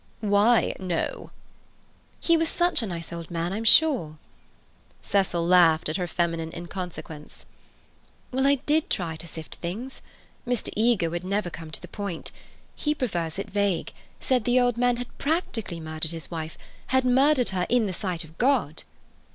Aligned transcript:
"Why 0.21 0.73
'no'?" 0.79 1.29
"He 2.19 2.35
was 2.35 2.49
such 2.49 2.81
a 2.81 2.87
nice 2.87 3.13
old 3.13 3.29
man, 3.29 3.53
I'm 3.53 3.63
sure." 3.63 4.17
Cecil 5.03 5.45
laughed 5.45 5.89
at 5.89 5.97
her 5.97 6.07
feminine 6.07 6.51
inconsequence. 6.55 7.45
"Well, 8.31 8.47
I 8.47 8.55
did 8.55 8.89
try 8.89 9.15
to 9.17 9.27
sift 9.27 9.51
the 9.57 9.57
thing. 9.59 9.91
Mr. 10.47 10.71
Eager 10.75 11.11
would 11.11 11.23
never 11.23 11.51
come 11.51 11.69
to 11.69 11.81
the 11.83 11.87
point. 11.87 12.31
He 12.75 12.95
prefers 12.95 13.37
it 13.37 13.51
vague—said 13.51 14.43
the 14.45 14.59
old 14.59 14.75
man 14.75 14.97
had 14.97 15.15
'practically' 15.19 15.79
murdered 15.79 16.13
his 16.13 16.31
wife—had 16.31 17.05
murdered 17.05 17.49
her 17.49 17.67
in 17.69 17.85
the 17.85 17.93
sight 17.93 18.23
of 18.23 18.39
God." 18.39 18.81